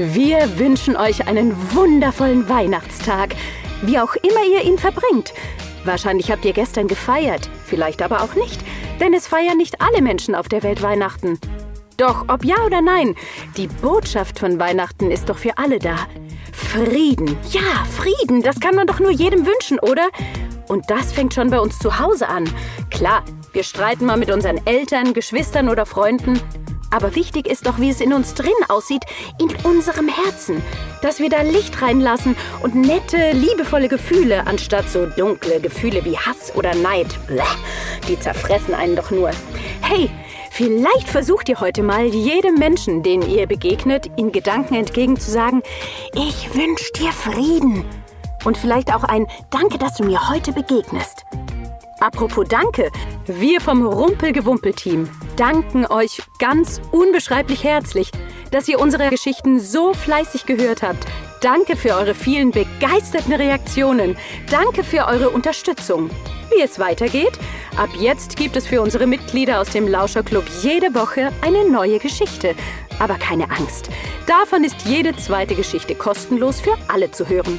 Wir 0.00 0.60
wünschen 0.60 0.94
euch 0.96 1.26
einen 1.26 1.52
wundervollen 1.74 2.48
Weihnachtstag, 2.48 3.34
wie 3.82 3.98
auch 3.98 4.14
immer 4.14 4.44
ihr 4.48 4.62
ihn 4.62 4.78
verbringt. 4.78 5.34
Wahrscheinlich 5.84 6.30
habt 6.30 6.44
ihr 6.44 6.52
gestern 6.52 6.86
gefeiert, 6.86 7.50
vielleicht 7.66 8.00
aber 8.00 8.22
auch 8.22 8.36
nicht, 8.36 8.60
denn 9.00 9.12
es 9.12 9.26
feiern 9.26 9.56
nicht 9.56 9.80
alle 9.80 10.00
Menschen 10.00 10.36
auf 10.36 10.46
der 10.46 10.62
Welt 10.62 10.82
Weihnachten. 10.82 11.40
Doch 11.96 12.26
ob 12.28 12.44
ja 12.44 12.54
oder 12.64 12.80
nein, 12.80 13.16
die 13.56 13.66
Botschaft 13.66 14.38
von 14.38 14.60
Weihnachten 14.60 15.10
ist 15.10 15.28
doch 15.28 15.38
für 15.38 15.58
alle 15.58 15.80
da. 15.80 15.96
Frieden. 16.52 17.36
Ja, 17.50 17.84
Frieden, 17.90 18.40
das 18.42 18.60
kann 18.60 18.76
man 18.76 18.86
doch 18.86 19.00
nur 19.00 19.10
jedem 19.10 19.46
wünschen, 19.46 19.80
oder? 19.80 20.10
Und 20.68 20.88
das 20.88 21.12
fängt 21.12 21.34
schon 21.34 21.50
bei 21.50 21.58
uns 21.58 21.76
zu 21.80 21.98
Hause 21.98 22.28
an. 22.28 22.48
Klar, 22.90 23.24
wir 23.52 23.64
streiten 23.64 24.06
mal 24.06 24.16
mit 24.16 24.30
unseren 24.30 24.64
Eltern, 24.64 25.12
Geschwistern 25.12 25.68
oder 25.68 25.86
Freunden. 25.86 26.40
Aber 26.90 27.14
wichtig 27.14 27.46
ist 27.46 27.66
doch, 27.66 27.78
wie 27.78 27.90
es 27.90 28.00
in 28.00 28.12
uns 28.12 28.34
drin 28.34 28.52
aussieht, 28.68 29.04
in 29.38 29.54
unserem 29.64 30.08
Herzen. 30.08 30.62
Dass 31.02 31.18
wir 31.18 31.28
da 31.28 31.42
Licht 31.42 31.80
reinlassen 31.82 32.36
und 32.62 32.74
nette, 32.74 33.32
liebevolle 33.32 33.88
Gefühle, 33.88 34.46
anstatt 34.46 34.88
so 34.88 35.06
dunkle 35.06 35.60
Gefühle 35.60 36.04
wie 36.04 36.16
Hass 36.16 36.54
oder 36.54 36.74
Neid. 36.74 37.18
Bleh, 37.26 37.42
die 38.08 38.18
zerfressen 38.18 38.74
einen 38.74 38.96
doch 38.96 39.10
nur. 39.10 39.30
Hey, 39.82 40.10
vielleicht 40.50 41.08
versucht 41.08 41.48
ihr 41.48 41.60
heute 41.60 41.82
mal, 41.82 42.06
jedem 42.06 42.54
Menschen, 42.54 43.02
den 43.02 43.22
ihr 43.22 43.46
begegnet, 43.46 44.10
in 44.16 44.32
Gedanken 44.32 44.74
entgegen 44.74 45.18
zu 45.18 45.30
sagen, 45.30 45.62
ich 46.14 46.54
wünsche 46.54 46.92
dir 46.92 47.12
Frieden. 47.12 47.84
Und 48.44 48.56
vielleicht 48.56 48.94
auch 48.94 49.04
ein 49.04 49.26
Danke, 49.50 49.78
dass 49.78 49.96
du 49.96 50.04
mir 50.04 50.30
heute 50.30 50.52
begegnest. 50.52 51.24
Apropos 52.00 52.46
Danke, 52.48 52.90
wir 53.26 53.60
vom 53.60 53.84
Rumpelgewumpel-Team 53.84 55.08
danken 55.36 55.84
euch 55.86 56.22
ganz 56.38 56.80
unbeschreiblich 56.92 57.64
herzlich, 57.64 58.12
dass 58.52 58.68
ihr 58.68 58.78
unsere 58.78 59.10
Geschichten 59.10 59.58
so 59.58 59.92
fleißig 59.94 60.46
gehört 60.46 60.82
habt. 60.82 61.04
Danke 61.40 61.76
für 61.76 61.94
eure 61.94 62.14
vielen 62.14 62.52
begeisterten 62.52 63.32
Reaktionen. 63.32 64.16
Danke 64.50 64.84
für 64.84 65.06
eure 65.06 65.30
Unterstützung. 65.30 66.08
Wie 66.54 66.62
es 66.62 66.78
weitergeht? 66.78 67.32
Ab 67.76 67.90
jetzt 67.98 68.36
gibt 68.36 68.56
es 68.56 68.66
für 68.66 68.80
unsere 68.80 69.06
Mitglieder 69.06 69.60
aus 69.60 69.70
dem 69.70 69.88
Lauscherclub 69.88 70.44
jede 70.62 70.94
Woche 70.94 71.32
eine 71.42 71.68
neue 71.68 71.98
Geschichte. 71.98 72.54
Aber 73.00 73.14
keine 73.14 73.50
Angst. 73.50 73.90
Davon 74.26 74.62
ist 74.64 74.82
jede 74.84 75.16
zweite 75.16 75.54
Geschichte 75.54 75.94
kostenlos 75.94 76.60
für 76.60 76.76
alle 76.88 77.10
zu 77.10 77.28
hören. 77.28 77.58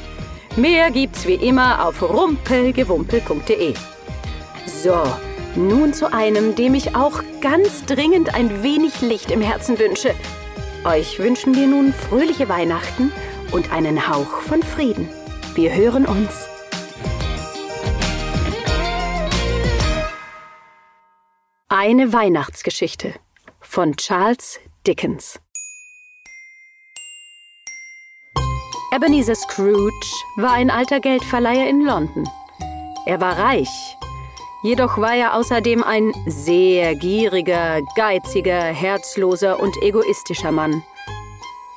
Mehr 0.56 0.92
gibt's 0.92 1.28
wie 1.28 1.36
immer 1.36 1.86
auf 1.86 2.02
rumpelgewumpel.de. 2.02 3.74
So, 4.70 5.04
nun 5.56 5.94
zu 5.94 6.14
einem, 6.14 6.54
dem 6.56 6.76
ich 6.76 6.96
auch 6.96 7.24
ganz 7.42 7.86
dringend 7.86 8.36
ein 8.36 8.62
wenig 8.62 9.02
Licht 9.02 9.32
im 9.32 9.42
Herzen 9.42 9.80
wünsche. 9.80 10.14
Euch 10.86 11.18
wünschen 11.18 11.56
wir 11.56 11.68
nun 11.68 11.92
fröhliche 11.92 12.48
Weihnachten 12.48 13.12
und 13.52 13.72
einen 13.74 14.08
Hauch 14.08 14.42
von 14.42 14.62
Frieden. 14.62 15.10
Wir 15.56 15.74
hören 15.74 16.06
uns. 16.06 16.48
Eine 21.68 22.14
Weihnachtsgeschichte 22.14 23.16
von 23.60 23.96
Charles 23.98 24.60
Dickens. 24.86 25.40
Ebenezer 28.96 29.36
Scrooge 29.36 30.08
war 30.38 30.54
ein 30.54 30.70
alter 30.70 31.00
Geldverleiher 31.00 31.68
in 31.68 31.82
London. 31.82 32.30
Er 33.06 33.20
war 33.20 33.38
reich 33.38 33.98
Jedoch 34.62 34.98
war 34.98 35.16
er 35.16 35.36
außerdem 35.36 35.84
ein 35.84 36.12
sehr 36.26 36.94
gieriger, 36.96 37.82
geiziger, 37.96 38.62
herzloser 38.62 39.58
und 39.58 39.82
egoistischer 39.82 40.52
Mann. 40.52 40.84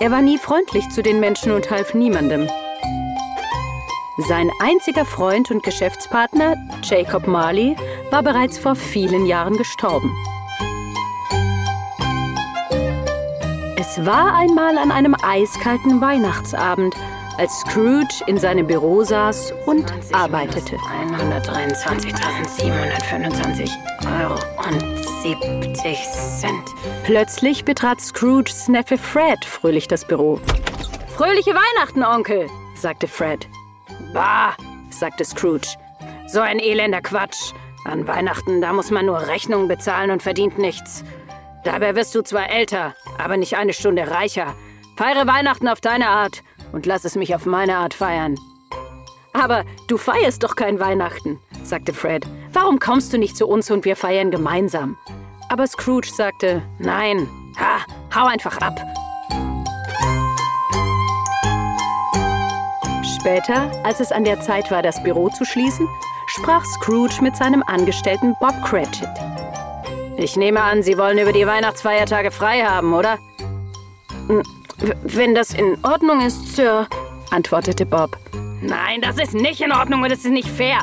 Er 0.01 0.11
war 0.11 0.21
nie 0.21 0.37
freundlich 0.37 0.89
zu 0.89 1.01
den 1.01 1.21
Menschen 1.21 1.53
und 1.53 1.71
half 1.71 1.95
niemandem. 1.95 2.49
Sein 4.29 4.51
einziger 4.61 5.05
Freund 5.05 5.53
und 5.53 5.63
Geschäftspartner, 5.63 6.57
Jacob 6.83 7.29
Marley, 7.29 7.77
war 8.11 8.25
bereits 8.25 8.59
vor 8.59 8.75
vielen 8.75 9.27
Jahren 9.27 9.57
gestorben. 9.57 10.13
Es 13.79 14.05
war 14.05 14.35
einmal 14.35 14.77
an 14.77 14.91
einem 14.91 15.15
eiskalten 15.23 16.01
Weihnachtsabend, 16.01 16.97
als 17.43 17.59
Scrooge 17.59 18.23
in 18.29 18.39
seinem 18.39 18.69
Büro 18.69 19.03
saß 19.03 19.53
und 19.67 19.93
arbeitete. 20.13 20.77
123.725 20.77 23.69
Euro 24.21 24.39
und 24.69 24.81
70 25.23 25.99
Cent. 26.39 26.71
Plötzlich 27.03 27.65
betrat 27.65 28.01
Scrooges 28.01 28.69
Neffe 28.69 28.97
Fred 28.97 29.45
fröhlich 29.45 29.89
das 29.89 30.07
Büro. 30.07 30.39
Fröhliche 31.17 31.51
Weihnachten, 31.51 32.05
Onkel, 32.05 32.49
sagte 32.77 33.09
Fred. 33.09 33.49
Bah, 34.15 34.55
sagte 34.91 35.25
Scrooge. 35.25 35.67
So 36.29 36.39
ein 36.39 36.61
elender 36.61 37.01
Quatsch. 37.01 37.55
An 37.85 38.07
Weihnachten, 38.07 38.61
da 38.61 38.73
muss 38.73 38.93
man 38.93 39.07
nur 39.07 39.27
Rechnungen 39.27 39.67
bezahlen 39.67 40.13
und 40.13 40.23
verdient 40.23 40.59
nichts. 40.59 41.03
Dabei 41.65 41.97
wirst 41.97 42.15
du 42.15 42.23
zwar 42.23 42.51
älter, 42.51 42.95
aber 43.19 43.37
nicht 43.37 43.57
eine 43.57 43.73
Stunde 43.73 44.09
reicher. 44.09 44.55
Feiere 44.97 45.27
Weihnachten 45.27 45.67
auf 45.67 45.81
deine 45.81 46.07
Art 46.07 46.45
und 46.73 46.87
lass 46.87 47.05
es 47.05 47.17
mich 47.17 47.35
auf 47.35 47.47
meine 47.47 47.77
Art 47.77 47.95
feiern. 47.95 48.37
Aber 49.33 49.65
du 49.89 49.97
feierst 49.97 50.43
doch 50.43 50.57
kein 50.57 50.79
Weihnachten, 50.81 51.39
sagte 51.63 51.93
Fred. 51.93 52.27
Warum 52.53 52.79
kommst 52.79 53.13
du 53.13 53.19
nicht 53.19 53.37
zu 53.37 53.47
uns 53.47 53.71
und 53.71 53.85
wir 53.85 53.97
feiern 53.97 54.31
gemeinsam? 54.31 54.97
Aber 55.49 55.67
Scrooge 55.67 56.09
sagte, 56.09 56.63
nein, 56.79 57.29
ha, 57.59 57.79
hau 58.15 58.27
einfach 58.27 58.59
ab. 58.59 58.81
Später, 63.19 63.71
als 63.85 64.01
es 64.01 64.13
an 64.13 64.25
der 64.25 64.41
Zeit 64.41 64.71
war, 64.71 64.83
das 64.83 65.03
Büro 65.03 65.29
zu 65.29 65.45
schließen, 65.45 65.87
sprach 66.27 66.65
Scrooge 66.65 67.23
mit 67.23 67.37
seinem 67.37 67.63
Angestellten 67.63 68.35
Bob 68.41 68.55
Cratchit. 68.65 69.09
Ich 70.17 70.37
nehme 70.37 70.61
an, 70.61 70.83
Sie 70.83 70.99
wollen 70.99 71.19
über 71.19 71.33
die 71.33 71.47
Weihnachtsfeiertage 71.47 72.31
frei 72.31 72.63
haben, 72.63 72.93
oder? 72.95 73.19
Wenn 75.03 75.35
das 75.35 75.55
in 75.55 75.77
Ordnung 75.83 76.21
ist, 76.21 76.57
Sir, 76.57 76.87
antwortete 77.31 77.87
Bob. 77.87 78.17
Nein, 78.61 79.01
das 79.01 79.19
ist 79.19 79.35
nicht 79.35 79.61
in 79.61 79.73
Ordnung 79.73 80.03
und 80.03 80.11
es 80.11 80.25
ist 80.25 80.31
nicht 80.31 80.49
fair. 80.49 80.79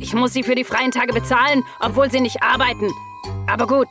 Ich 0.00 0.14
muss 0.14 0.32
Sie 0.32 0.42
für 0.42 0.54
die 0.54 0.64
freien 0.64 0.90
Tage 0.90 1.12
bezahlen, 1.12 1.64
obwohl 1.80 2.10
Sie 2.10 2.20
nicht 2.20 2.42
arbeiten. 2.42 2.90
Aber 3.46 3.66
gut, 3.66 3.88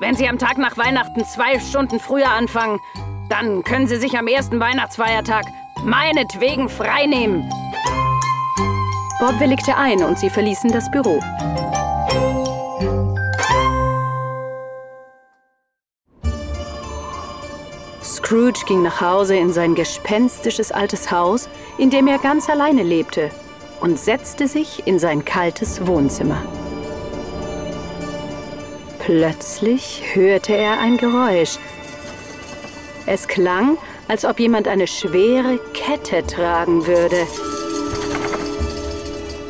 wenn 0.00 0.14
Sie 0.14 0.28
am 0.28 0.38
Tag 0.38 0.58
nach 0.58 0.76
Weihnachten 0.76 1.24
zwei 1.24 1.58
Stunden 1.58 2.00
früher 2.00 2.30
anfangen, 2.30 2.80
dann 3.28 3.62
können 3.62 3.86
Sie 3.86 3.96
sich 3.96 4.16
am 4.18 4.26
ersten 4.26 4.60
Weihnachtsfeiertag 4.60 5.46
meinetwegen 5.84 6.68
frei 6.68 7.06
nehmen. 7.06 7.48
Bob 9.18 9.40
willigte 9.40 9.76
ein 9.76 10.02
und 10.02 10.18
sie 10.18 10.28
verließen 10.28 10.70
das 10.70 10.90
Büro. 10.90 11.20
Scrooge 18.26 18.64
ging 18.66 18.82
nach 18.82 19.00
Hause 19.00 19.36
in 19.36 19.52
sein 19.52 19.76
gespenstisches 19.76 20.72
altes 20.72 21.12
Haus, 21.12 21.48
in 21.78 21.90
dem 21.90 22.08
er 22.08 22.18
ganz 22.18 22.50
alleine 22.50 22.82
lebte, 22.82 23.30
und 23.80 24.00
setzte 24.00 24.48
sich 24.48 24.84
in 24.84 24.98
sein 24.98 25.24
kaltes 25.24 25.86
Wohnzimmer. 25.86 26.42
Plötzlich 28.98 30.02
hörte 30.14 30.56
er 30.56 30.80
ein 30.80 30.96
Geräusch. 30.96 31.58
Es 33.06 33.28
klang, 33.28 33.78
als 34.08 34.24
ob 34.24 34.40
jemand 34.40 34.66
eine 34.66 34.88
schwere 34.88 35.60
Kette 35.72 36.26
tragen 36.26 36.84
würde. 36.84 37.28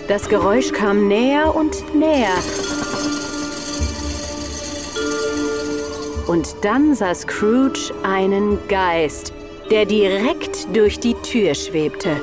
Das 0.07 0.29
Geräusch 0.29 0.73
kam 0.73 1.09
näher 1.09 1.55
und 1.55 1.95
näher. 1.95 2.37
Und 6.27 6.57
dann 6.63 6.95
sah 6.95 7.15
Scrooge 7.15 7.93
einen 8.03 8.59
Geist, 8.69 9.33
der 9.71 9.85
direkt 9.85 10.75
durch 10.77 10.99
die 10.99 11.15
Tür 11.15 11.55
schwebte. 11.55 12.21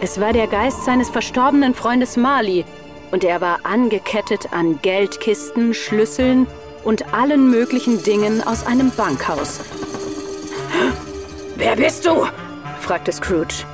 Es 0.00 0.20
war 0.20 0.32
der 0.32 0.46
Geist 0.46 0.84
seines 0.84 1.10
verstorbenen 1.10 1.74
Freundes 1.74 2.16
Marley, 2.16 2.64
und 3.10 3.24
er 3.24 3.40
war 3.40 3.60
angekettet 3.64 4.52
an 4.52 4.78
Geldkisten, 4.82 5.72
Schlüsseln 5.72 6.46
und 6.84 7.14
allen 7.14 7.50
möglichen 7.50 8.02
Dingen 8.02 8.42
aus 8.46 8.66
einem 8.66 8.90
Bankhaus. 8.90 9.60
Wer 11.56 11.76
bist 11.76 12.06
du? 12.06 12.26
fragte 12.80 13.12
Scrooge. 13.12 13.64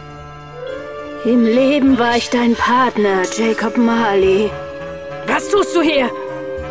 Im 1.24 1.44
Leben 1.44 1.98
war 1.98 2.16
ich 2.16 2.30
dein 2.30 2.54
Partner, 2.54 3.22
Jacob 3.36 3.76
Marley. 3.76 4.50
Was 5.26 5.48
tust 5.48 5.74
du 5.74 5.82
hier? 5.82 6.10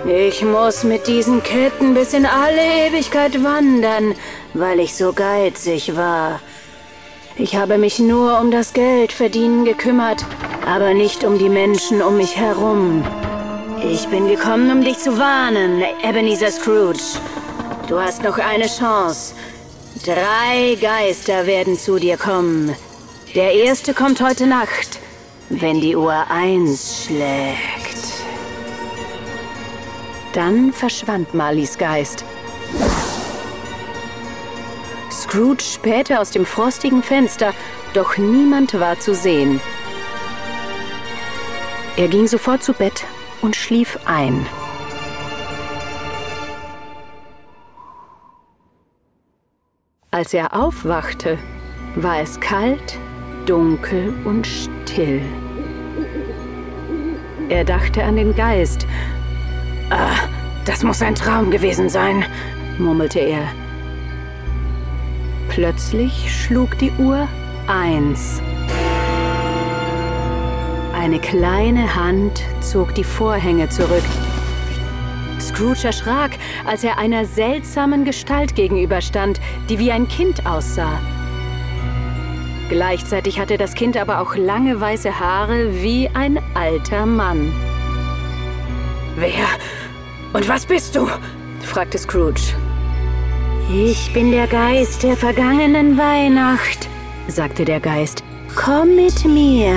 Ich 0.06 0.44
muss 0.44 0.84
mit 0.84 1.08
diesen 1.08 1.42
Ketten 1.44 1.94
bis 1.94 2.14
in 2.14 2.26
alle 2.26 2.88
Ewigkeit 2.88 3.42
wandern, 3.42 4.16
weil 4.54 4.82
ich 4.82 4.96
so 4.96 5.14
geizig 5.14 5.96
war. 5.96 6.42
Ich 7.38 7.56
habe 7.56 7.78
mich 7.78 8.00
nur 8.00 8.38
um 8.42 8.52
das 8.52 8.74
Geldverdienen 8.74 9.64
gekümmert, 9.64 10.26
aber 10.68 10.94
nicht 10.94 11.24
um 11.24 11.40
die 11.40 11.48
Menschen 11.48 12.02
um 12.02 12.18
mich 12.18 12.36
herum. 12.36 13.02
Ich 13.82 14.08
bin 14.10 14.28
gekommen, 14.28 14.70
um 14.72 14.84
dich 14.84 14.98
zu 14.98 15.18
warnen, 15.18 15.84
Ebenezer 16.04 16.52
Scrooge. 16.52 17.00
Du 17.88 17.98
hast 17.98 18.24
noch 18.24 18.38
eine 18.38 18.68
Chance. 18.68 19.36
Drei 20.04 20.78
Geister 20.82 21.46
werden 21.48 21.78
zu 21.80 21.98
dir 21.98 22.18
kommen. 22.18 22.76
Der 23.36 23.54
erste 23.54 23.94
kommt 23.94 24.22
heute 24.22 24.48
Nacht, 24.48 25.00
wenn 25.50 25.80
die 25.80 25.96
Uhr 25.96 26.26
eins 26.30 27.06
schlägt. 27.06 27.73
Dann 30.34 30.74
verschwand 30.74 31.34
Marlies 31.34 31.78
Geist. 31.78 32.26
Scrooge 35.12 35.64
spähte 35.64 36.20
aus 36.20 36.32
dem 36.32 36.46
frostigen 36.46 37.04
Fenster, 37.04 37.54
doch 37.94 38.18
niemand 38.18 38.80
war 38.80 39.00
zu 39.00 39.14
sehen. 39.14 39.62
Er 41.96 42.08
ging 42.08 42.26
sofort 42.26 42.64
zu 42.64 42.74
Bett 42.74 43.06
und 43.42 43.56
schlief 43.56 44.00
ein. 44.06 44.46
Als 50.10 50.34
er 50.34 50.56
aufwachte, 50.60 51.38
war 51.96 52.20
es 52.20 52.40
kalt, 52.40 52.98
dunkel 53.46 54.14
und 54.26 54.48
still. 54.48 55.22
Er 57.50 57.64
dachte 57.64 58.04
an 58.04 58.16
den 58.16 58.36
Geist. 58.36 58.88
Ah, 59.90 60.16
das 60.66 60.84
muss 60.84 61.02
ein 61.02 61.16
Traum 61.16 61.52
gewesen 61.52 61.90
sein, 61.90 62.26
murmelte 62.78 63.20
er. 63.20 63.48
Plötzlich 65.50 66.34
schlug 66.34 66.78
die 66.80 66.92
Uhr 66.98 67.28
eins. 67.68 68.42
Eine 70.94 71.20
kleine 71.20 71.96
Hand 71.96 72.42
zog 72.62 72.96
die 72.96 73.04
Vorhänge 73.04 73.70
zurück. 73.70 74.04
Scrooge 75.40 75.86
erschrak, 75.86 76.32
als 76.66 76.84
er 76.84 76.98
einer 76.98 77.26
seltsamen 77.26 78.06
Gestalt 78.06 78.56
gegenüberstand, 78.56 79.42
die 79.70 79.80
wie 79.80 79.92
ein 79.92 80.08
Kind 80.08 80.46
aussah. 80.46 81.00
Gleichzeitig 82.70 83.40
hatte 83.40 83.58
das 83.58 83.76
Kind 83.76 83.98
aber 83.98 84.22
auch 84.22 84.36
lange 84.36 84.80
weiße 84.80 85.20
Haare 85.20 85.84
wie 85.84 86.10
ein 86.14 86.40
alter 86.56 87.06
Mann. 87.06 87.52
Wer 89.16 89.46
und 90.34 90.48
was 90.50 90.66
bist 90.66 90.96
du? 90.96 91.08
fragte 91.62 91.98
Scrooge. 91.98 92.56
Ich 93.72 94.12
bin 94.14 94.32
der 94.32 94.48
Geist 94.48 95.04
der 95.04 95.16
vergangenen 95.16 95.98
Weihnacht, 95.98 96.90
sagte 97.28 97.64
der 97.64 97.80
Geist. 97.80 98.24
Komm 98.56 98.96
mit 98.96 99.24
mir. 99.26 99.74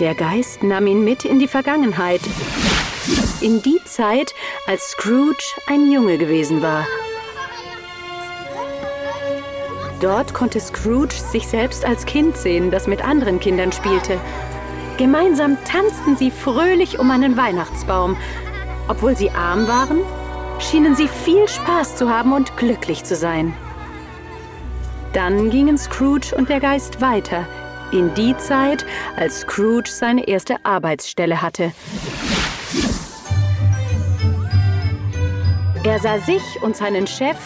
Der 0.00 0.14
Geist 0.14 0.62
nahm 0.62 0.86
ihn 0.86 1.04
mit 1.04 1.24
in 1.24 1.38
die 1.38 1.48
Vergangenheit. 1.48 2.20
In 3.40 3.62
die 3.62 3.78
Zeit, 3.84 4.34
als 4.66 4.90
Scrooge 4.90 5.44
ein 5.68 5.90
Junge 5.90 6.18
gewesen 6.18 6.62
war. 6.62 6.86
Dort 10.00 10.34
konnte 10.34 10.60
Scrooge 10.60 11.14
sich 11.14 11.46
selbst 11.46 11.84
als 11.84 12.04
Kind 12.04 12.36
sehen, 12.36 12.70
das 12.70 12.86
mit 12.86 13.02
anderen 13.02 13.40
Kindern 13.40 13.72
spielte. 13.72 14.20
Gemeinsam 14.96 15.58
tanzten 15.64 16.16
sie 16.16 16.30
fröhlich 16.30 16.98
um 16.98 17.10
einen 17.10 17.36
Weihnachtsbaum. 17.36 18.16
Obwohl 18.88 19.16
sie 19.16 19.30
arm 19.30 19.68
waren, 19.68 19.98
schienen 20.58 20.94
sie 20.94 21.08
viel 21.08 21.46
Spaß 21.48 21.96
zu 21.96 22.08
haben 22.08 22.32
und 22.32 22.56
glücklich 22.56 23.04
zu 23.04 23.14
sein. 23.14 23.52
Dann 25.12 25.50
gingen 25.50 25.76
Scrooge 25.76 26.34
und 26.36 26.48
der 26.48 26.60
Geist 26.60 27.00
weiter, 27.00 27.46
in 27.92 28.14
die 28.14 28.36
Zeit, 28.38 28.86
als 29.16 29.40
Scrooge 29.40 29.90
seine 29.90 30.28
erste 30.28 30.56
Arbeitsstelle 30.64 31.42
hatte. 31.42 31.72
Er 35.84 36.00
sah 36.00 36.18
sich 36.18 36.42
und 36.62 36.74
seinen 36.74 37.06
Chef 37.06 37.36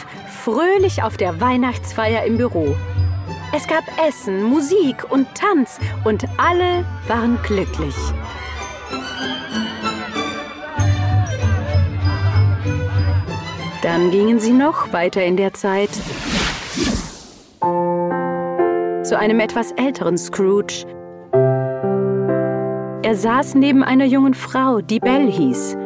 fröhlich 0.44 1.02
auf 1.02 1.17
der 1.17 1.41
Weihnachtsfeier 1.41 2.25
im 2.25 2.38
Büro. 2.38 2.75
Es 3.52 3.67
gab 3.67 3.82
Essen, 4.06 4.44
Musik 4.44 5.11
und 5.11 5.26
Tanz 5.35 5.81
und 6.05 6.25
alle 6.38 6.85
waren 7.08 7.37
glücklich. 7.43 7.97
Dann 13.82 14.11
gingen 14.12 14.38
sie 14.38 14.52
noch 14.52 14.93
weiter 14.93 15.25
in 15.25 15.37
der 15.37 15.52
Zeit 15.52 15.91
zu 19.02 19.19
einem 19.19 19.41
etwas 19.41 19.73
älteren 19.73 20.17
Scrooge. 20.17 20.87
Er 23.02 23.17
saß 23.17 23.56
neben 23.56 23.82
einer 23.82 24.05
jungen 24.05 24.35
Frau, 24.35 24.81
die 24.81 25.00
Belle 25.00 25.29
hieß. 25.29 25.76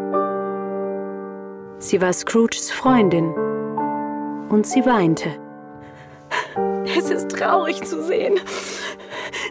Sie 1.78 2.02
war 2.02 2.12
Scrooges 2.12 2.70
Freundin 2.70 3.32
und 4.50 4.66
sie 4.66 4.84
weinte. 4.84 5.43
Es 6.84 7.10
ist 7.10 7.30
traurig 7.30 7.82
zu 7.84 8.02
sehen, 8.02 8.40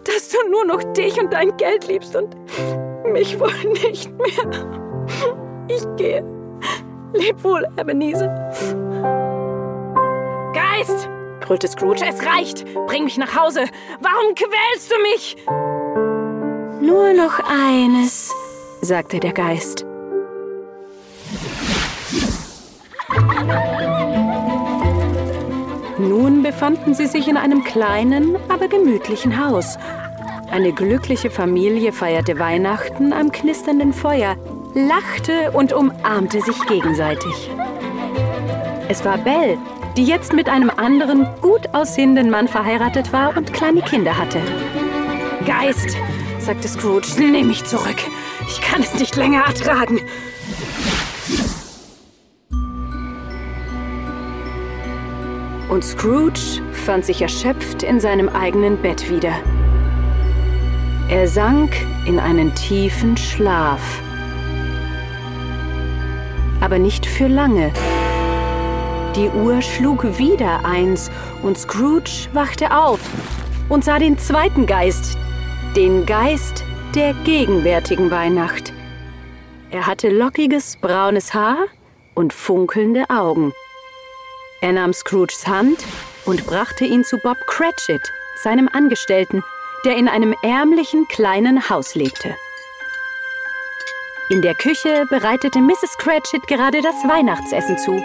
dass 0.06 0.30
du 0.30 0.38
nur 0.50 0.66
noch 0.66 0.84
dich 0.94 1.20
und 1.20 1.34
dein 1.34 1.56
Geld 1.58 1.88
liebst 1.88 2.16
und 2.16 2.36
mich 3.12 3.40
wohl 3.40 3.54
nicht 3.84 4.12
mehr. 4.12 5.08
Ich 5.68 5.84
gehe. 5.98 6.24
Leb 7.14 7.44
wohl, 7.44 7.68
Ebenezer. 7.80 8.28
Geist! 10.54 11.10
brüllte 11.42 11.68
Scrooge. 11.68 12.04
Es 12.08 12.26
reicht! 12.26 12.66
Bring 12.88 13.04
mich 13.04 13.18
nach 13.18 13.36
Hause! 13.36 13.66
Warum 14.00 14.34
quälst 14.36 14.92
du 14.92 15.02
mich? 15.02 15.38
Nur 16.82 17.14
noch 17.14 17.40
eines, 17.48 18.34
sagte 18.82 19.20
der 19.20 19.34
Geist. 19.34 19.86
Nun 26.08 26.44
befanden 26.44 26.94
sie 26.94 27.08
sich 27.08 27.28
in 27.28 27.38
einem 27.38 27.64
kleinen, 27.64 28.36
aber 28.50 28.68
gemütlichen 28.68 29.44
Haus. 29.44 29.78
Eine 30.52 30.74
glückliche 30.74 31.32
Familie 31.32 31.94
feierte 31.94 32.38
Weihnachten 32.40 33.14
am 33.14 33.32
knisternden 33.32 33.94
Feuer, 33.94 34.36
lachte 34.74 35.52
und 35.54 35.72
umarmte 35.72 36.42
sich 36.42 36.60
gegenseitig. 36.68 37.50
Es 38.90 39.06
war 39.06 39.18
Belle, 39.18 39.58
die 39.96 40.04
jetzt 40.04 40.34
mit 40.34 40.50
einem 40.50 40.70
anderen, 40.70 41.26
gut 41.42 41.74
aussehenden 41.74 42.30
Mann 42.30 42.48
verheiratet 42.48 43.14
war 43.14 43.38
und 43.38 43.54
kleine 43.54 43.82
Kinder 43.82 44.18
hatte. 44.18 44.42
Geist, 45.46 45.96
sagte 46.40 46.68
Scrooge, 46.68 47.08
nimm 47.18 47.48
mich 47.48 47.64
zurück. 47.64 47.98
Ich 48.48 48.60
kann 48.62 48.82
es 48.82 48.94
nicht 49.00 49.16
länger 49.16 49.46
ertragen. 49.46 50.02
Und 55.74 55.84
Scrooge 55.84 56.62
fand 56.72 57.03
sich 57.03 57.24
erschöpft 57.24 57.82
in 57.82 58.00
seinem 58.00 58.30
eigenen 58.30 58.77
Bett 58.80 59.10
wieder. 59.10 59.34
Er 61.10 61.27
sank 61.27 61.75
in 62.06 62.20
einen 62.20 62.53
tiefen 62.53 63.18
Schlaf. 63.18 63.82
Aber 66.62 66.77
nicht 66.77 67.08
für 67.08 67.25
lange. 67.25 67.74
Die 69.15 69.30
Uhr 69.30 69.63
schlug 69.63 70.20
wieder 70.20 70.63
eins 70.63 71.10
und 71.42 71.58
Scrooge 71.58 72.30
wachte 72.34 72.77
auf 72.77 73.00
und 73.68 73.84
sah 73.84 73.98
den 73.98 74.20
zweiten 74.20 74.68
Geist, 74.68 75.18
den 75.75 76.06
Geist 76.06 76.63
der 76.94 77.15
gegenwärtigen 77.24 78.12
Weihnacht. 78.12 78.72
Er 79.72 79.88
hatte 79.88 80.10
lockiges 80.10 80.77
braunes 80.80 81.34
Haar 81.34 81.65
und 82.13 82.32
funkelnde 82.32 83.10
Augen. 83.10 83.53
Er 84.63 84.72
nahm 84.72 84.93
Scrooges 84.93 85.46
Hand 85.46 85.84
und 86.24 86.46
brachte 86.46 86.86
ihn 86.86 87.03
zu 87.03 87.17
Bob 87.17 87.36
Cratchit, 87.48 88.13
seinem 88.41 88.70
Angestellten, 88.72 89.43
der 89.84 89.98
in 89.98 90.08
einem 90.08 90.34
ärmlichen 90.41 91.05
kleinen 91.10 91.70
Haus 91.70 91.96
lebte. 91.96 92.34
In 94.29 94.41
der 94.41 94.55
Küche 94.55 95.03
bereitete 95.10 95.60
Mrs. 95.60 95.98
Cratchit 95.98 96.48
gerade 96.48 96.82
das 96.82 96.96
Weihnachtsessen 97.03 97.77
zu. 97.77 98.01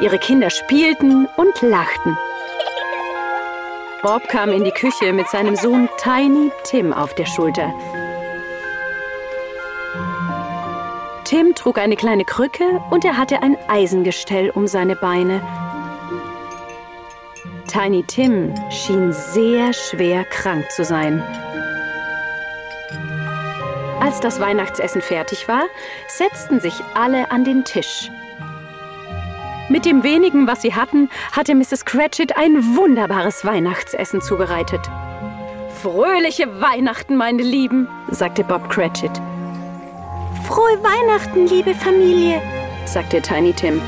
Ihre 0.00 0.18
Kinder 0.18 0.48
spielten 0.48 1.26
und 1.36 1.60
lachten. 1.60 2.16
Bob 4.02 4.26
kam 4.28 4.52
in 4.52 4.64
die 4.64 4.70
Küche 4.70 5.12
mit 5.12 5.28
seinem 5.28 5.54
Sohn 5.54 5.86
Tiny 5.98 6.50
Tim 6.64 6.94
auf 6.94 7.14
der 7.14 7.26
Schulter. 7.26 7.74
Tim 11.28 11.54
trug 11.54 11.76
eine 11.76 11.94
kleine 11.94 12.24
Krücke 12.24 12.80
und 12.88 13.04
er 13.04 13.18
hatte 13.18 13.42
ein 13.42 13.58
Eisengestell 13.68 14.48
um 14.48 14.66
seine 14.66 14.96
Beine. 14.96 15.42
Tiny 17.66 18.02
Tim 18.04 18.54
schien 18.70 19.12
sehr 19.12 19.74
schwer 19.74 20.24
krank 20.24 20.64
zu 20.70 20.86
sein. 20.86 21.22
Als 24.00 24.20
das 24.20 24.40
Weihnachtsessen 24.40 25.02
fertig 25.02 25.46
war, 25.48 25.64
setzten 26.06 26.60
sich 26.60 26.72
alle 26.94 27.30
an 27.30 27.44
den 27.44 27.62
Tisch. 27.62 28.10
Mit 29.68 29.84
dem 29.84 30.04
wenigen, 30.04 30.46
was 30.46 30.62
sie 30.62 30.74
hatten, 30.74 31.10
hatte 31.32 31.54
Mrs. 31.54 31.84
Cratchit 31.84 32.38
ein 32.38 32.74
wunderbares 32.74 33.44
Weihnachtsessen 33.44 34.22
zubereitet. 34.22 34.80
Fröhliche 35.82 36.62
Weihnachten, 36.62 37.16
meine 37.16 37.42
Lieben, 37.42 37.86
sagte 38.10 38.44
Bob 38.44 38.70
Cratchit. 38.70 39.12
Frohe 40.48 40.82
Weihnachten, 40.82 41.46
liebe 41.46 41.74
Familie, 41.74 42.40
sagte 42.86 43.20
Tiny 43.20 43.52
Tim. 43.52 43.82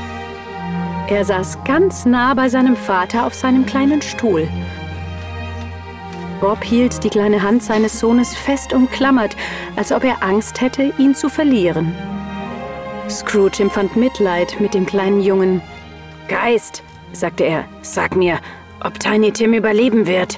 Er 1.07 1.25
saß 1.25 1.57
ganz 1.65 2.05
nah 2.05 2.35
bei 2.35 2.49
seinem 2.49 2.75
Vater 2.75 3.25
auf 3.25 3.33
seinem 3.33 3.65
kleinen 3.65 3.99
Stuhl. 4.03 4.47
Bob 6.39 6.63
hielt 6.63 7.03
die 7.03 7.09
kleine 7.09 7.41
Hand 7.41 7.63
seines 7.63 7.99
Sohnes 7.99 8.35
fest 8.35 8.73
umklammert, 8.73 9.35
als 9.75 9.91
ob 9.91 10.03
er 10.03 10.21
Angst 10.21 10.61
hätte, 10.61 10.93
ihn 10.99 11.15
zu 11.15 11.29
verlieren. 11.29 11.95
Scrooge 13.09 13.63
empfand 13.63 13.95
Mitleid 13.95 14.59
mit 14.59 14.75
dem 14.75 14.85
kleinen 14.85 15.21
Jungen. 15.21 15.63
Geist, 16.27 16.83
sagte 17.11 17.43
er, 17.43 17.65
sag 17.81 18.15
mir, 18.15 18.39
ob 18.83 18.99
Tiny 18.99 19.31
Tim 19.31 19.55
überleben 19.55 20.05
wird. 20.05 20.37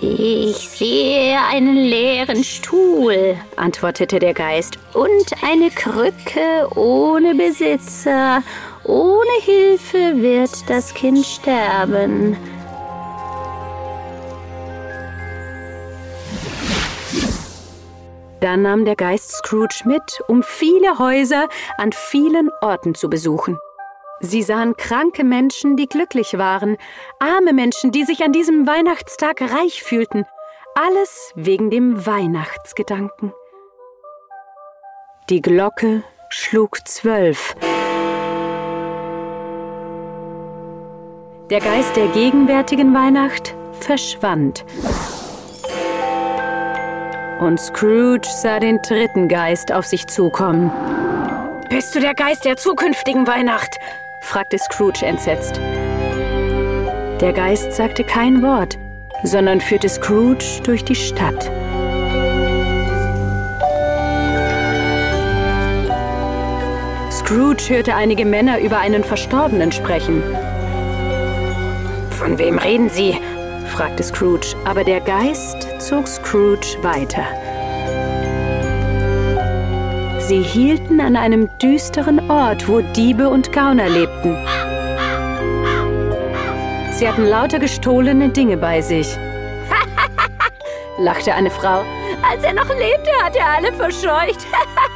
Ich 0.00 0.56
sehe 0.56 1.36
einen 1.50 1.74
leeren 1.74 2.44
Stuhl, 2.44 3.36
antwortete 3.56 4.20
der 4.20 4.32
Geist, 4.32 4.78
und 4.94 5.32
eine 5.42 5.70
Krücke 5.70 6.68
ohne 6.76 7.34
Besitzer. 7.34 8.42
Ohne 8.84 9.30
Hilfe 9.42 10.22
wird 10.22 10.70
das 10.70 10.94
Kind 10.94 11.26
sterben. 11.26 12.36
Dann 18.40 18.62
nahm 18.62 18.84
der 18.84 18.94
Geist 18.94 19.32
Scrooge 19.32 19.82
mit, 19.84 20.22
um 20.28 20.44
viele 20.44 21.00
Häuser 21.00 21.48
an 21.76 21.90
vielen 21.92 22.50
Orten 22.60 22.94
zu 22.94 23.10
besuchen. 23.10 23.58
Sie 24.20 24.42
sahen 24.42 24.76
kranke 24.76 25.22
Menschen, 25.22 25.76
die 25.76 25.88
glücklich 25.88 26.36
waren, 26.38 26.76
arme 27.20 27.52
Menschen, 27.52 27.92
die 27.92 28.04
sich 28.04 28.24
an 28.24 28.32
diesem 28.32 28.66
Weihnachtstag 28.66 29.40
reich 29.40 29.82
fühlten, 29.82 30.24
alles 30.74 31.32
wegen 31.36 31.70
dem 31.70 32.04
Weihnachtsgedanken. 32.04 33.32
Die 35.30 35.40
Glocke 35.40 36.02
schlug 36.30 36.86
zwölf. 36.88 37.54
Der 41.50 41.60
Geist 41.60 41.96
der 41.96 42.08
gegenwärtigen 42.08 42.92
Weihnacht 42.94 43.54
verschwand. 43.72 44.64
Und 47.40 47.60
Scrooge 47.60 48.26
sah 48.26 48.58
den 48.58 48.78
dritten 48.82 49.28
Geist 49.28 49.72
auf 49.72 49.86
sich 49.86 50.06
zukommen. 50.08 50.72
Bist 51.70 51.94
du 51.94 52.00
der 52.00 52.14
Geist 52.14 52.44
der 52.44 52.56
zukünftigen 52.56 53.26
Weihnacht? 53.26 53.78
Fragte 54.20 54.58
Scrooge 54.58 55.04
entsetzt. 55.04 55.60
Der 57.20 57.32
Geist 57.32 57.72
sagte 57.72 58.04
kein 58.04 58.42
Wort, 58.42 58.78
sondern 59.24 59.60
führte 59.60 59.88
Scrooge 59.88 60.60
durch 60.62 60.84
die 60.84 60.94
Stadt. 60.94 61.50
Scrooge 67.10 67.68
hörte 67.68 67.94
einige 67.94 68.24
Männer 68.24 68.60
über 68.60 68.78
einen 68.78 69.04
Verstorbenen 69.04 69.72
sprechen. 69.72 70.22
Von 72.10 72.38
wem 72.38 72.58
reden 72.58 72.88
Sie? 72.88 73.18
fragte 73.66 74.02
Scrooge, 74.02 74.54
aber 74.64 74.84
der 74.84 75.00
Geist 75.00 75.68
zog 75.78 76.06
Scrooge 76.06 76.78
weiter. 76.82 77.24
Sie 80.28 80.42
hielten 80.42 81.00
an 81.00 81.16
einem 81.16 81.48
düsteren 81.56 82.30
Ort, 82.30 82.68
wo 82.68 82.82
Diebe 82.82 83.30
und 83.30 83.50
Gauner 83.50 83.88
lebten. 83.88 84.36
Sie 86.92 87.08
hatten 87.08 87.24
lauter 87.24 87.58
gestohlene 87.58 88.28
Dinge 88.28 88.58
bei 88.58 88.82
sich. 88.82 89.16
lachte 90.98 91.32
eine 91.32 91.50
Frau. 91.50 91.82
Als 92.30 92.44
er 92.44 92.52
noch 92.52 92.68
lebte, 92.68 93.10
hat 93.22 93.36
er 93.36 93.56
alle 93.56 93.72
verscheucht. 93.72 94.46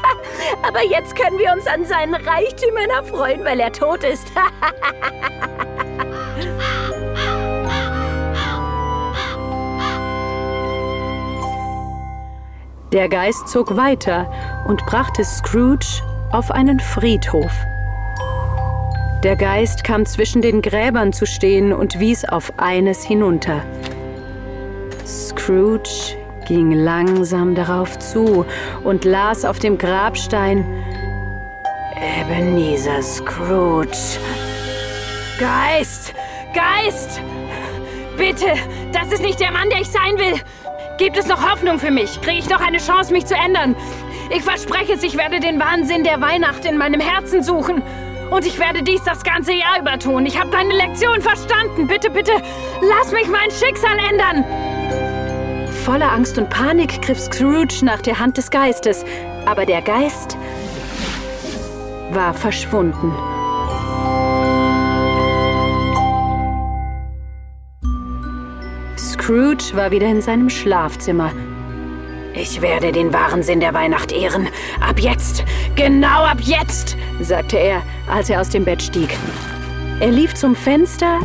Aber 0.68 0.84
jetzt 0.84 1.16
können 1.16 1.38
wir 1.38 1.50
uns 1.52 1.66
an 1.66 1.86
seinen 1.86 2.14
Reichtümern 2.14 2.90
erfreuen, 2.90 3.42
weil 3.42 3.58
er 3.58 3.72
tot 3.72 4.04
ist. 4.04 4.26
Der 12.92 13.08
Geist 13.08 13.48
zog 13.48 13.74
weiter 13.74 14.30
und 14.66 14.84
brachte 14.84 15.24
Scrooge 15.24 16.02
auf 16.30 16.50
einen 16.50 16.78
Friedhof. 16.78 17.52
Der 19.22 19.34
Geist 19.36 19.82
kam 19.82 20.04
zwischen 20.04 20.42
den 20.42 20.60
Gräbern 20.60 21.14
zu 21.14 21.24
stehen 21.24 21.72
und 21.72 21.98
wies 22.00 22.26
auf 22.26 22.52
eines 22.58 23.02
hinunter. 23.02 23.62
Scrooge 25.06 26.18
ging 26.46 26.72
langsam 26.72 27.54
darauf 27.54 27.98
zu 27.98 28.44
und 28.84 29.06
las 29.06 29.46
auf 29.46 29.58
dem 29.58 29.78
Grabstein 29.78 30.66
Ebenezer 31.96 33.00
Scrooge. 33.00 34.18
Geist! 35.38 36.12
Geist! 36.52 37.22
Bitte, 38.18 38.52
das 38.92 39.10
ist 39.12 39.22
nicht 39.22 39.40
der 39.40 39.50
Mann, 39.50 39.70
der 39.70 39.80
ich 39.80 39.88
sein 39.88 40.18
will. 40.18 40.38
Gibt 40.98 41.16
es 41.16 41.26
noch 41.26 41.50
Hoffnung 41.50 41.78
für 41.78 41.90
mich? 41.90 42.20
Kriege 42.20 42.38
ich 42.38 42.48
noch 42.48 42.60
eine 42.60 42.78
Chance, 42.78 43.12
mich 43.12 43.26
zu 43.26 43.34
ändern? 43.34 43.74
Ich 44.30 44.42
verspreche 44.42 44.92
es, 44.92 45.02
ich 45.02 45.16
werde 45.16 45.40
den 45.40 45.58
Wahnsinn 45.58 46.04
der 46.04 46.20
Weihnacht 46.20 46.64
in 46.64 46.78
meinem 46.78 47.00
Herzen 47.00 47.42
suchen. 47.42 47.82
Und 48.30 48.46
ich 48.46 48.58
werde 48.58 48.82
dies 48.82 49.02
das 49.04 49.24
ganze 49.24 49.52
Jahr 49.52 49.80
über 49.80 49.98
tun. 49.98 50.24
Ich 50.26 50.38
habe 50.38 50.50
deine 50.50 50.74
Lektion 50.74 51.20
verstanden. 51.20 51.86
Bitte, 51.86 52.10
bitte, 52.10 52.32
lass 52.80 53.12
mich 53.12 53.26
mein 53.28 53.50
Schicksal 53.50 53.98
ändern. 54.10 54.44
Voller 55.84 56.12
Angst 56.12 56.38
und 56.38 56.48
Panik 56.48 57.02
griff 57.02 57.20
Scrooge 57.20 57.84
nach 57.84 58.00
der 58.00 58.18
Hand 58.18 58.36
des 58.36 58.50
Geistes. 58.50 59.04
Aber 59.44 59.66
der 59.66 59.82
Geist 59.82 60.36
war 62.10 62.32
verschwunden. 62.32 63.12
Scrooge 69.22 69.76
war 69.76 69.92
wieder 69.92 70.08
in 70.08 70.20
seinem 70.20 70.50
Schlafzimmer. 70.50 71.30
Ich 72.34 72.60
werde 72.60 72.90
den 72.90 73.12
wahren 73.12 73.44
Sinn 73.44 73.60
der 73.60 73.72
Weihnacht 73.72 74.10
ehren. 74.10 74.48
Ab 74.80 74.98
jetzt, 74.98 75.44
genau 75.76 76.24
ab 76.24 76.38
jetzt, 76.40 76.96
sagte 77.20 77.56
er, 77.56 77.82
als 78.08 78.30
er 78.30 78.40
aus 78.40 78.48
dem 78.48 78.64
Bett 78.64 78.82
stieg. 78.82 79.16
Er 80.00 80.10
lief 80.10 80.34
zum 80.34 80.56
Fenster, 80.56 81.20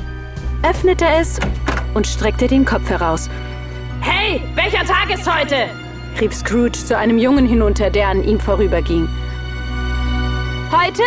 öffnete 0.61 1.05
es 1.19 1.39
und 1.95 2.05
streckte 2.05 2.45
den 2.45 2.65
Kopf 2.65 2.87
heraus. 2.87 3.31
Hey, 4.01 4.43
welcher 4.53 4.85
Tag 4.85 5.11
ist 5.11 5.25
heute? 5.25 5.55
rief 6.21 6.35
Scrooge 6.35 6.73
zu 6.73 6.95
einem 6.95 7.17
Jungen 7.17 7.47
hinunter, 7.47 7.89
der 7.89 8.09
an 8.09 8.23
ihm 8.23 8.39
vorüberging. 8.39 9.09
Heute? 10.71 11.03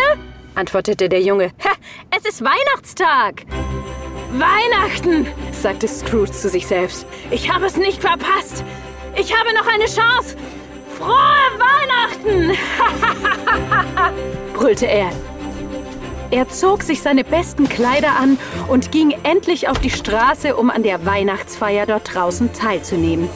antwortete 0.57 1.09
der 1.09 1.23
Junge. 1.23 1.53
Ha, 1.63 1.71
es 2.17 2.25
ist 2.25 2.43
Weihnachtstag. 2.43 3.45
Weihnachten, 4.33 5.27
sagte 5.53 5.89
Scrooge 5.89 6.31
zu 6.31 6.49
sich 6.49 6.67
selbst. 6.67 7.07
Ich 7.31 7.53
habe 7.53 7.67
es 7.67 7.77
nicht 7.77 8.01
verpasst. 8.01 8.65
Ich 9.17 9.35
habe 9.37 9.53
noch 9.55 9.67
eine 9.67 9.87
Chance. 9.87 10.37
Frohe 10.97 11.51
Weihnachten! 11.59 12.57
brüllte 14.55 14.87
er. 14.87 15.11
Er 16.31 16.49
zog 16.49 16.83
sich 16.83 17.03
seine 17.03 17.25
besten 17.25 17.69
Kleider 17.69 18.17
an 18.21 18.39
und 18.69 18.93
ging 18.93 19.15
endlich 19.25 19.69
auf 19.69 19.79
die 19.79 19.91
Straße, 19.91 20.55
um 20.55 20.71
an 20.71 20.83
der 20.83 21.05
Weihnachtsfeier 21.05 21.87
dort 21.87 22.15
draußen 22.15 22.53
teilzunehmen. 22.53 23.29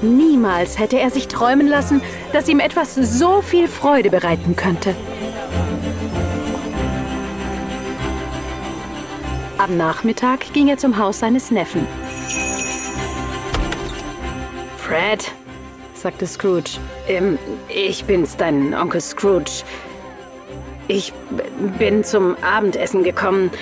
Niemals 0.00 0.78
hätte 0.78 0.98
er 0.98 1.10
sich 1.10 1.28
träumen 1.28 1.66
lassen, 1.66 2.00
dass 2.32 2.48
ihm 2.48 2.60
etwas 2.60 2.94
so 2.94 3.42
viel 3.42 3.68
Freude 3.68 4.10
bereiten 4.10 4.56
könnte. 4.56 4.96
Am 9.62 9.76
Nachmittag 9.76 10.52
ging 10.52 10.66
er 10.66 10.76
zum 10.76 10.98
Haus 10.98 11.20
seines 11.20 11.52
Neffen. 11.52 11.86
Fred, 14.76 15.30
sagte 15.94 16.26
Scrooge, 16.26 16.80
ähm, 17.06 17.38
ich 17.68 18.04
bin's, 18.04 18.36
dein 18.36 18.74
Onkel 18.74 19.00
Scrooge. 19.00 19.62
Ich 20.88 21.12
bin 21.78 22.02
zum 22.02 22.36
Abendessen 22.42 23.04
gekommen. 23.04 23.52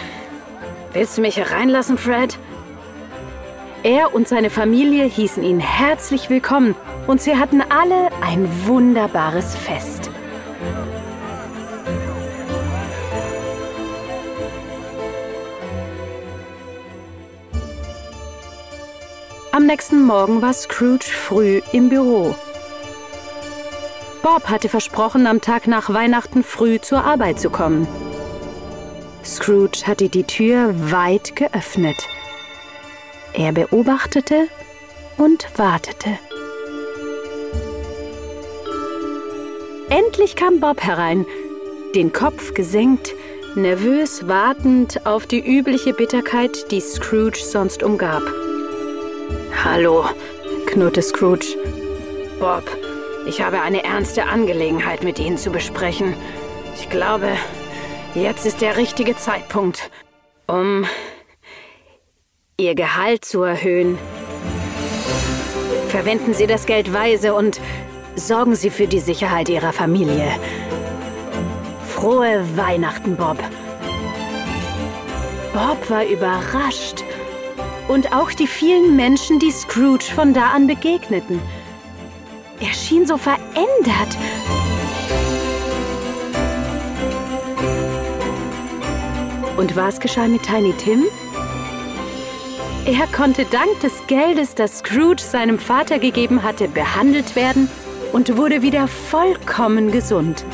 Willst 0.95 1.19
du 1.19 1.21
mich 1.21 1.37
hereinlassen, 1.37 1.99
Fred? 1.99 2.38
Er 3.83 4.14
und 4.14 4.26
seine 4.26 4.49
Familie 4.49 5.04
hießen 5.04 5.42
ihn 5.42 5.61
herzlich 5.61 6.30
willkommen 6.30 6.75
und 7.09 7.21
sie 7.21 7.37
hatten 7.37 7.61
alle 7.61 8.09
ein 8.23 8.49
wunderbares 8.66 9.54
Fest. 9.54 10.09
Am 19.60 19.66
nächsten 19.66 20.00
Morgen 20.00 20.40
war 20.40 20.54
Scrooge 20.54 21.04
früh 21.04 21.60
im 21.72 21.90
Büro. 21.90 22.34
Bob 24.22 24.48
hatte 24.48 24.70
versprochen, 24.70 25.26
am 25.26 25.42
Tag 25.42 25.66
nach 25.66 25.92
Weihnachten 25.92 26.42
früh 26.42 26.80
zur 26.80 27.04
Arbeit 27.04 27.38
zu 27.38 27.50
kommen. 27.50 27.86
Scrooge 29.22 29.86
hatte 29.86 30.08
die 30.08 30.24
Tür 30.24 30.72
weit 30.90 31.36
geöffnet. 31.36 32.08
Er 33.34 33.52
beobachtete 33.52 34.48
und 35.18 35.46
wartete. 35.58 36.18
Endlich 39.90 40.36
kam 40.36 40.60
Bob 40.60 40.82
herein. 40.82 41.26
den 41.94 42.14
Kopf 42.14 42.54
gesenkt, 42.54 43.12
nervös 43.56 44.26
wartend 44.26 45.04
auf 45.04 45.26
die 45.26 45.40
übliche 45.46 45.92
Bitterkeit, 45.92 46.70
die 46.70 46.80
Scrooge 46.80 47.44
sonst 47.44 47.82
umgab. 47.82 48.22
Hallo, 49.62 50.06
knurrte 50.64 51.02
Scrooge. 51.02 51.54
Bob, 52.38 52.64
ich 53.26 53.42
habe 53.42 53.60
eine 53.60 53.84
ernste 53.84 54.24
Angelegenheit 54.24 55.04
mit 55.04 55.18
Ihnen 55.18 55.36
zu 55.36 55.50
besprechen. 55.50 56.14
Ich 56.76 56.88
glaube, 56.88 57.28
jetzt 58.14 58.46
ist 58.46 58.62
der 58.62 58.78
richtige 58.78 59.16
Zeitpunkt, 59.16 59.90
um 60.46 60.86
Ihr 62.56 62.74
Gehalt 62.74 63.26
zu 63.26 63.42
erhöhen. 63.42 63.98
Verwenden 65.88 66.32
Sie 66.32 66.46
das 66.46 66.64
Geld 66.64 66.94
weise 66.94 67.34
und 67.34 67.60
sorgen 68.16 68.54
Sie 68.54 68.70
für 68.70 68.86
die 68.86 69.00
Sicherheit 69.00 69.50
Ihrer 69.50 69.74
Familie. 69.74 70.32
Frohe 71.86 72.46
Weihnachten, 72.56 73.14
Bob. 73.16 73.36
Bob 75.52 75.90
war 75.90 76.06
überrascht. 76.06 77.04
Und 77.90 78.12
auch 78.12 78.30
die 78.30 78.47
vielen 78.47 78.94
Menschen, 78.94 79.40
die 79.40 79.50
Scrooge 79.50 80.04
von 80.14 80.32
da 80.32 80.52
an 80.52 80.68
begegneten. 80.68 81.40
Er 82.61 82.73
schien 82.73 83.04
so 83.04 83.16
verändert. 83.16 84.16
Und 89.56 89.75
was 89.75 89.99
geschah 89.99 90.28
mit 90.28 90.44
Tiny 90.44 90.73
Tim? 90.75 91.02
Er 92.85 93.09
konnte 93.09 93.44
dank 93.47 93.80
des 93.80 94.06
Geldes, 94.06 94.54
das 94.54 94.78
Scrooge 94.78 95.23
seinem 95.23 95.59
Vater 95.59 95.99
gegeben 95.99 96.44
hatte, 96.44 96.68
behandelt 96.68 97.35
werden 97.35 97.68
und 98.12 98.37
wurde 98.37 98.62
wieder 98.62 98.87
vollkommen 98.87 99.90
gesund. 99.90 100.44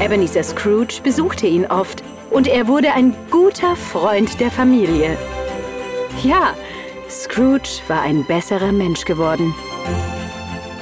Ebenezer 0.00 0.42
Scrooge 0.42 1.02
besuchte 1.02 1.46
ihn 1.46 1.66
oft 1.66 2.05
und 2.36 2.48
er 2.48 2.68
wurde 2.68 2.92
ein 2.92 3.14
guter 3.30 3.74
Freund 3.76 4.40
der 4.40 4.50
Familie. 4.50 5.16
Ja, 6.22 6.54
Scrooge 7.08 7.80
war 7.88 8.02
ein 8.02 8.26
besserer 8.26 8.72
Mensch 8.72 9.06
geworden. 9.06 9.54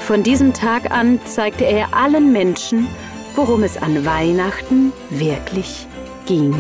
Von 0.00 0.24
diesem 0.24 0.52
Tag 0.52 0.90
an 0.90 1.20
zeigte 1.24 1.64
er 1.64 1.94
allen 1.94 2.32
Menschen, 2.32 2.88
worum 3.36 3.62
es 3.62 3.76
an 3.76 4.04
Weihnachten 4.04 4.92
wirklich 5.10 5.86
ging. 6.26 6.56